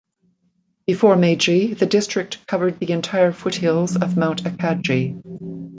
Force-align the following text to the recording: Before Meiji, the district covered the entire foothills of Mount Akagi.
Before 0.87 1.15
Meiji, 1.15 1.75
the 1.75 1.85
district 1.85 2.47
covered 2.47 2.79
the 2.79 2.91
entire 2.91 3.31
foothills 3.31 3.95
of 3.95 4.17
Mount 4.17 4.45
Akagi. 4.45 5.21